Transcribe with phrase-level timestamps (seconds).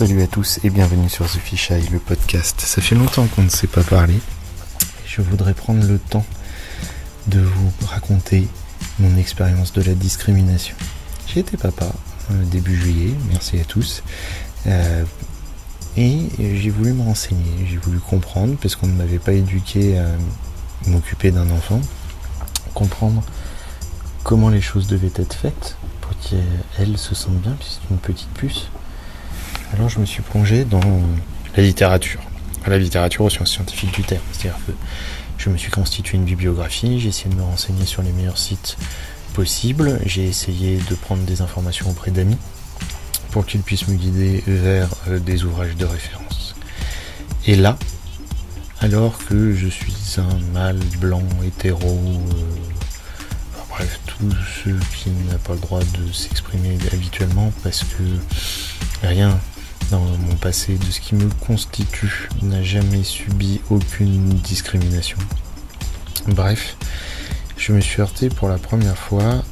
[0.00, 2.58] Salut à tous et bienvenue sur The Fish Eye, le podcast.
[2.58, 4.14] Ça fait longtemps qu'on ne s'est pas parlé.
[5.04, 6.24] Je voudrais prendre le temps
[7.26, 8.48] de vous raconter
[8.98, 10.74] mon expérience de la discrimination.
[11.26, 11.92] J'ai été papa
[12.30, 14.02] euh, début juillet, merci à tous.
[14.68, 15.04] Euh,
[15.98, 20.06] et j'ai voulu me renseigner, j'ai voulu comprendre, parce qu'on ne m'avait pas éduqué à
[20.86, 21.82] m'occuper d'un enfant,
[22.72, 23.22] comprendre
[24.24, 28.30] comment les choses devaient être faites pour qu'elle se sente bien, puisque c'est une petite
[28.30, 28.70] puce.
[29.74, 30.80] Alors je me suis plongé dans
[31.56, 32.20] la littérature,
[32.66, 34.22] la littérature au sens scientifique du terme.
[34.32, 34.72] C'est-à-dire que
[35.38, 38.76] je me suis constitué une bibliographie, j'ai essayé de me renseigner sur les meilleurs sites
[39.32, 42.36] possibles, j'ai essayé de prendre des informations auprès d'amis
[43.30, 46.56] pour qu'ils puissent me guider vers euh, des ouvrages de référence.
[47.46, 47.78] Et là,
[48.80, 52.42] alors que je suis un mâle blanc hétéro, euh,
[53.68, 58.02] bref, tous ceux qui n'ont pas le droit de s'exprimer habituellement parce que
[59.06, 59.38] rien
[59.90, 65.18] dans mon passé de ce qui me constitue n'a jamais subi aucune discrimination.
[66.28, 66.76] Bref,
[67.56, 69.42] je me suis heurté pour la première fois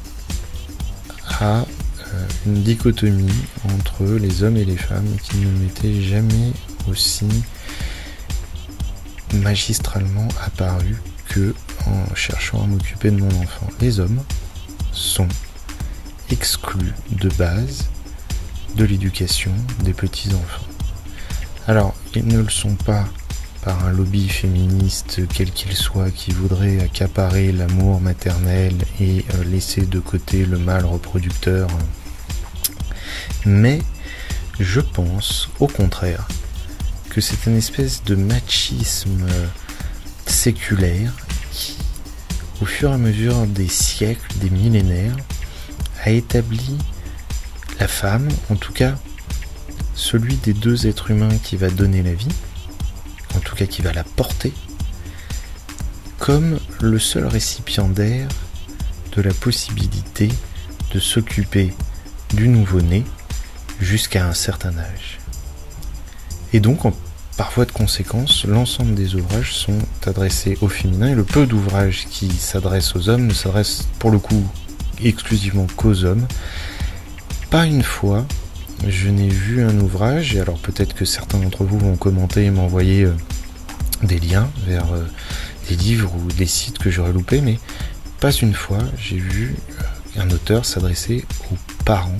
[1.39, 3.31] à euh, une dichotomie
[3.65, 6.53] entre les hommes et les femmes qui ne m'était jamais
[6.89, 7.27] aussi
[9.33, 10.95] magistralement apparu
[11.27, 11.53] que
[11.85, 13.67] en cherchant à m'occuper de mon enfant.
[13.81, 14.21] Les hommes
[14.91, 15.27] sont
[16.29, 17.89] exclus de base
[18.75, 19.51] de l'éducation
[19.83, 20.67] des petits-enfants.
[21.67, 23.05] Alors, ils ne le sont pas
[23.61, 29.85] par un lobby féministe quel qu'il soit qui voudrait accaparer l'amour maternel et euh, laisser
[29.85, 31.67] de côté le mâle reproducteur.
[33.45, 33.81] Mais
[34.59, 36.27] je pense au contraire
[37.09, 39.27] que c'est une espèce de machisme
[40.25, 41.13] séculaire
[41.51, 41.77] qui,
[42.61, 45.15] au fur et à mesure des siècles, des millénaires,
[46.03, 46.77] a établi
[47.79, 48.95] la femme, en tout cas
[49.95, 52.27] celui des deux êtres humains qui va donner la vie,
[53.35, 54.53] en tout cas qui va la porter,
[56.17, 58.27] comme le seul récipiendaire
[59.15, 60.29] de la possibilité
[60.93, 61.73] de s'occuper
[62.33, 63.03] du nouveau-né
[63.79, 65.19] jusqu'à un certain âge.
[66.53, 66.93] Et donc, en
[67.37, 72.29] parfois de conséquence, l'ensemble des ouvrages sont adressés au féminin et le peu d'ouvrages qui
[72.31, 74.45] s'adressent aux hommes ne s'adressent pour le coup
[75.03, 76.27] exclusivement qu'aux hommes,
[77.49, 78.25] pas une fois,
[78.87, 82.51] je n'ai vu un ouvrage, et alors peut-être que certains d'entre vous vont commenter et
[82.51, 83.15] m'envoyer euh,
[84.03, 85.05] des liens vers euh,
[85.67, 87.59] des livres ou des sites que j'aurais loupés, mais
[88.19, 89.55] pas une fois j'ai vu
[90.17, 92.17] euh, un auteur s'adresser aux parents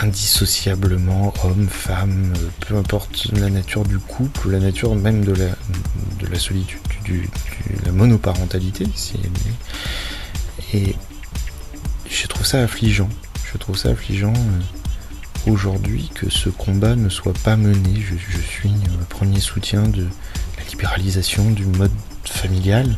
[0.00, 2.32] indissociablement, hommes, femmes,
[2.66, 5.50] peu importe la nature du couple, la nature même de la,
[6.18, 7.30] de la solitude, du,
[7.86, 10.88] la monoparentalité, si elle est.
[10.88, 10.96] Et
[12.10, 13.08] je trouve ça affligeant
[13.54, 18.00] je trouve ça affligeant euh, aujourd'hui que ce combat ne soit pas mené.
[18.00, 20.08] Je, suis le premier soutien de
[20.58, 21.92] la libéralisation du mode
[22.24, 22.96] familial.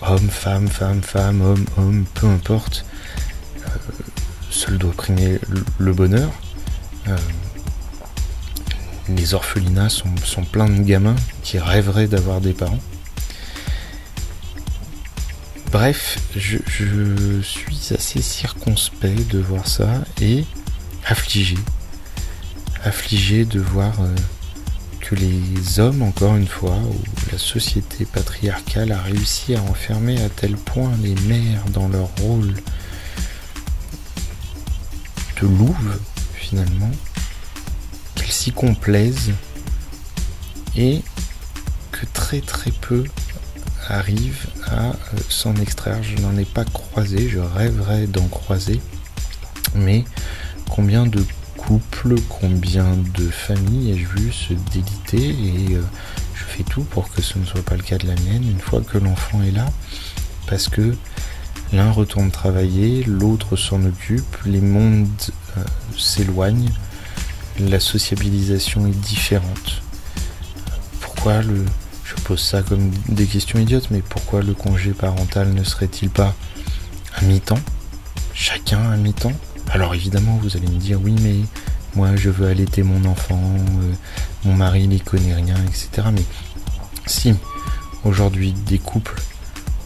[0.00, 2.86] Homme, femme, femme, femme, homme, homme, peu importe.
[3.58, 3.68] Euh,
[4.50, 5.38] seul doit primer
[5.78, 6.30] le bonheur.
[7.08, 7.16] Euh,
[9.10, 12.80] les orphelinats sont pleins de gamins qui rêveraient d'avoir des parents.
[15.78, 20.46] Bref, je, suis assez circonspect de voir ça et
[21.04, 21.58] affligé.
[22.82, 24.14] Affligé de voir euh,
[25.00, 26.98] que les hommes, encore une fois, ou
[27.30, 32.54] la société patriarcale a réussi à enfermer à tel point les mères dans leur rôle
[35.42, 36.00] de louve,
[36.32, 36.92] finalement,
[38.14, 39.34] qu'elles s'y complaisent
[40.74, 41.02] et
[41.92, 43.04] que très très peu
[43.88, 44.92] arrive à euh,
[45.28, 46.02] s'en extraire.
[46.02, 48.80] Je n'en ai pas croisé, je rêverais d'en croiser.
[49.74, 50.04] Mais
[50.68, 51.22] combien de
[51.56, 55.82] couples, combien de familles ai-je vu se déliter et euh,
[56.34, 58.60] je fais tout pour que ce ne soit pas le cas de la mienne une
[58.60, 59.66] fois que l'enfant est là?
[60.46, 60.94] Parce que
[61.72, 65.08] l'un retourne travailler, l'autre s'en occupe, les mondes
[65.56, 65.64] euh,
[65.98, 66.72] s'éloignent,
[67.58, 69.82] la sociabilisation est différente.
[71.00, 71.64] Pourquoi le,
[72.06, 76.34] je pose ça comme des questions idiotes, mais pourquoi le congé parental ne serait-il pas
[77.16, 77.58] à mi-temps?
[78.32, 79.32] Chacun à mi-temps?
[79.70, 81.36] Alors évidemment, vous allez me dire, oui, mais
[81.96, 83.92] moi je veux allaiter mon enfant, euh,
[84.44, 86.08] mon mari n'y connaît rien, etc.
[86.12, 86.22] Mais
[87.06, 87.34] si
[88.04, 89.20] aujourd'hui des couples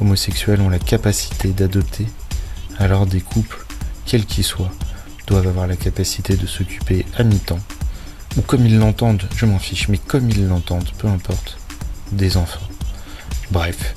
[0.02, 2.06] homosexuels ont la capacité d'adopter,
[2.78, 3.64] alors des couples,
[4.04, 4.72] quels qu'ils soient,
[5.26, 7.60] doivent avoir la capacité de s'occuper à mi-temps,
[8.36, 11.59] ou comme ils l'entendent, je m'en fiche, mais comme ils l'entendent, peu importe,
[12.12, 12.60] des enfants.
[13.50, 13.94] Bref,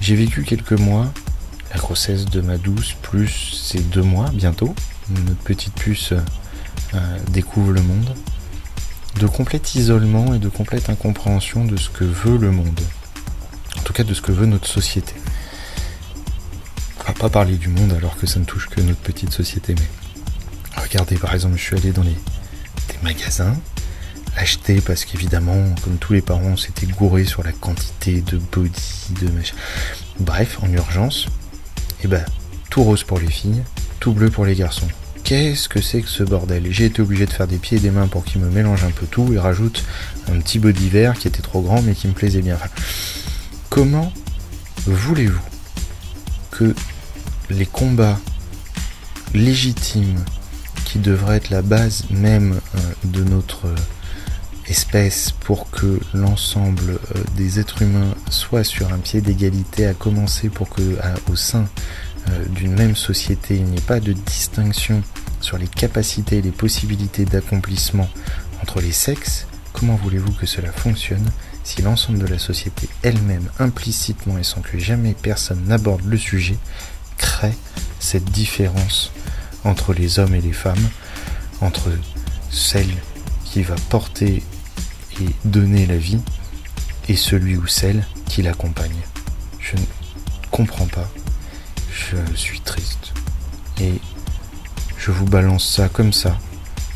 [0.00, 1.12] j'ai vécu quelques mois,
[1.72, 4.74] la grossesse de ma douce, plus ces deux mois bientôt.
[5.10, 6.12] Notre petite puce
[6.94, 8.14] euh, découvrent le monde,
[9.20, 12.80] de complet isolement et de complète incompréhension de ce que veut le monde.
[13.78, 15.14] En tout cas de ce que veut notre société.
[17.00, 19.74] On va pas parler du monde alors que ça ne touche que notre petite société,
[19.74, 22.16] mais regardez par exemple, je suis allé dans des
[23.02, 23.56] magasins,
[24.36, 29.14] acheter parce qu'évidemment, comme tous les parents, on s'était gouré sur la quantité de body,
[29.20, 29.56] de machin.
[30.20, 31.26] Bref, en urgence,
[32.00, 32.24] et eh ben
[32.70, 33.62] tout rose pour les filles,
[34.00, 34.88] tout bleu pour les garçons.
[35.24, 36.66] Qu'est-ce que c'est que ce bordel?
[36.70, 38.90] J'ai été obligé de faire des pieds et des mains pour qu'il me mélange un
[38.90, 39.84] peu tout et rajoute
[40.30, 42.58] un petit body vert qui était trop grand mais qui me plaisait bien.
[43.70, 44.12] comment
[44.86, 45.40] voulez-vous
[46.52, 46.74] que
[47.50, 48.20] les combats
[49.34, 50.24] légitimes
[50.84, 53.66] qui devraient être la base même euh, de notre
[54.68, 60.48] espèce pour que l'ensemble euh, des êtres humains soit sur un pied d'égalité, à commencer
[60.48, 60.98] pour que
[61.30, 61.66] au sein
[62.30, 65.02] euh, d'une même société il n'y ait pas de distinction
[65.40, 68.08] sur les capacités et les possibilités d'accomplissement
[68.62, 71.30] entre les sexes, comment voulez-vous que cela fonctionne
[71.62, 76.56] si l'ensemble de la société elle-même, implicitement et sans que jamais personne n'aborde le sujet,
[77.18, 77.54] crée
[77.98, 79.12] cette différence
[79.64, 80.88] entre les hommes et les femmes,
[81.60, 81.90] entre
[82.50, 82.94] celle
[83.44, 84.42] qui va porter
[85.44, 86.18] donner la vie
[87.08, 88.96] et celui ou celle qui l'accompagne.
[89.60, 89.82] Je ne
[90.50, 91.08] comprends pas.
[91.90, 93.12] Je suis triste.
[93.80, 93.94] Et
[94.98, 96.38] je vous balance ça comme ça.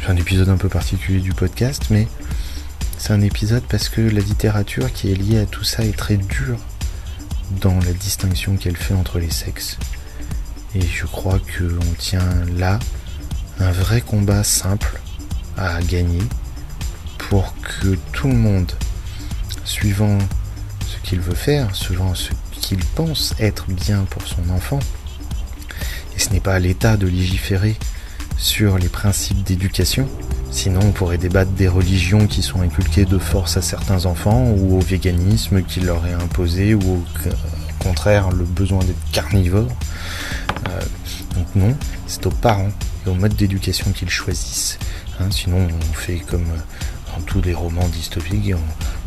[0.00, 2.08] C'est un épisode un peu particulier du podcast, mais
[2.99, 6.17] c'est un épisode parce que la littérature qui est liée à tout ça est très
[6.17, 6.58] dure
[7.61, 9.78] dans la distinction qu'elle fait entre les sexes.
[10.75, 12.78] Et je crois qu'on tient là
[13.58, 15.00] un vrai combat simple
[15.56, 16.22] à gagner
[17.28, 18.72] pour que tout le monde,
[19.64, 20.19] suivant
[20.87, 24.81] ce qu'il veut faire, suivant ce qu'il pense être bien pour son enfant,
[26.17, 27.76] et ce n'est pas à l'État de légiférer
[28.37, 30.08] sur les principes d'éducation,
[30.50, 34.76] sinon on pourrait débattre des religions qui sont inculquées de force à certains enfants, ou
[34.76, 37.05] au véganisme qui leur est imposé, ou au
[37.78, 39.69] contraire le besoin d'être carnivore.
[40.69, 40.81] Euh,
[41.37, 41.76] donc non,
[42.06, 42.70] c'est aux parents
[43.06, 44.78] et au mode d'éducation qu'ils choisissent.
[45.19, 46.46] Hein, sinon on fait comme
[47.20, 48.55] tous les romans dystopiques,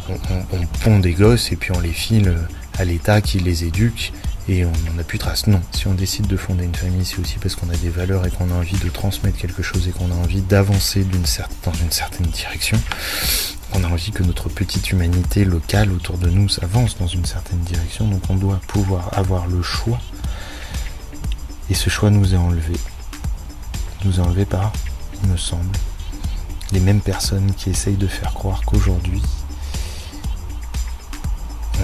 [0.09, 2.35] on, pond des gosses et puis on les file
[2.77, 4.11] à l'État qui les éduque
[4.47, 5.47] et on n'en a plus trace.
[5.47, 8.25] Non, si on décide de fonder une famille, c'est aussi parce qu'on a des valeurs
[8.25, 11.91] et qu'on a envie de transmettre quelque chose et qu'on a envie d'avancer dans une
[11.91, 12.79] certaine direction.
[13.75, 17.59] On a envie que notre petite humanité locale autour de nous s'avance dans une certaine
[17.59, 19.99] direction, donc on doit pouvoir avoir le choix.
[21.69, 22.73] Et ce choix nous est enlevé.
[24.05, 24.73] Nous est enlevé par,
[25.23, 25.71] il me semble,
[26.73, 29.21] les mêmes personnes qui essayent de faire croire qu'aujourd'hui,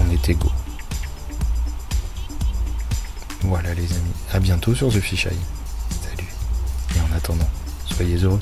[0.00, 0.50] on est égaux.
[3.42, 5.36] Voilà les amis, à bientôt sur The Fish Eye.
[6.02, 6.28] Salut.
[6.96, 7.48] Et en attendant,
[7.86, 8.40] soyez heureux.